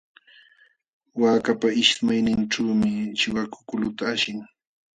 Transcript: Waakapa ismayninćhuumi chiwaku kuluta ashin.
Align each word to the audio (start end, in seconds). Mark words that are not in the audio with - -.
Waakapa 1.21 1.67
ismayninćhuumi 1.83 2.91
chiwaku 3.17 3.59
kuluta 3.67 4.03
ashin. 4.13 4.39